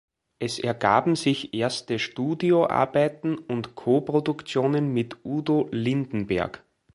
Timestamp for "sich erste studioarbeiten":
1.15-3.37